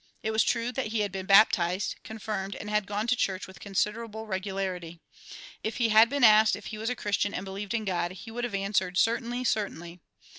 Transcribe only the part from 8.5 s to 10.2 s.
answered "Certainly, certainly."